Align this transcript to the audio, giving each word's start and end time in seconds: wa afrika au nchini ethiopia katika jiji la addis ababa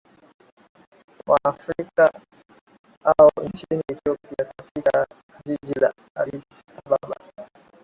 wa 1.27 1.37
afrika 1.43 2.11
au 3.03 3.31
nchini 3.43 3.83
ethiopia 3.89 4.45
katika 4.55 5.07
jiji 5.45 5.79
la 5.79 5.93
addis 6.15 6.45
ababa 6.85 7.17